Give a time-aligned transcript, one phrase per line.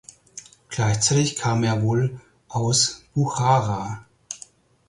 [0.69, 4.03] Gleichzeitig kam er wohl aus Buchara.